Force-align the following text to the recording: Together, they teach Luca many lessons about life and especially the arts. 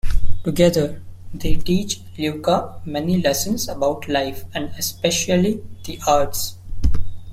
Together, 0.43 0.99
they 1.31 1.53
teach 1.57 2.01
Luca 2.17 2.81
many 2.85 3.21
lessons 3.21 3.67
about 3.69 4.09
life 4.09 4.45
and 4.55 4.69
especially 4.69 5.63
the 5.85 5.99
arts. 6.07 6.55